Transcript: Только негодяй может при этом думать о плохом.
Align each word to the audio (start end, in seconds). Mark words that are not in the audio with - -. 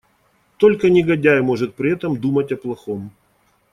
Только 0.57 0.89
негодяй 0.89 1.41
может 1.43 1.75
при 1.75 1.91
этом 1.91 2.17
думать 2.19 2.51
о 2.51 2.57
плохом. 2.57 3.11